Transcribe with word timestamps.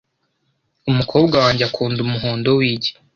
Umukobwa 0.89 1.35
wanjye 1.43 1.63
akunda 1.69 1.97
umuhondo 2.01 2.49
w'igi. 2.59 2.91